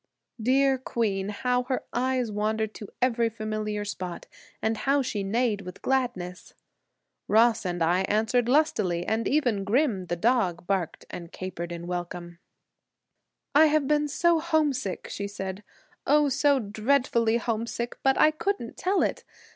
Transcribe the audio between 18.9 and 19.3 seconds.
it!